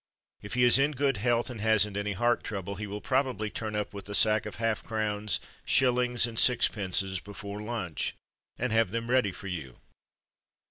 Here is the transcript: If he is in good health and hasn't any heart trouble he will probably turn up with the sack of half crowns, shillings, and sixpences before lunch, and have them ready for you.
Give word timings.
If 0.41 0.55
he 0.55 0.63
is 0.63 0.79
in 0.79 0.93
good 0.93 1.17
health 1.17 1.51
and 1.51 1.61
hasn't 1.61 1.95
any 1.95 2.13
heart 2.13 2.43
trouble 2.43 2.73
he 2.73 2.87
will 2.87 3.01
probably 3.01 3.51
turn 3.51 3.75
up 3.75 3.93
with 3.93 4.05
the 4.05 4.15
sack 4.15 4.47
of 4.47 4.55
half 4.55 4.81
crowns, 4.81 5.39
shillings, 5.63 6.25
and 6.25 6.39
sixpences 6.39 7.19
before 7.19 7.61
lunch, 7.61 8.15
and 8.57 8.71
have 8.73 8.89
them 8.89 9.11
ready 9.11 9.31
for 9.31 9.45
you. 9.45 9.77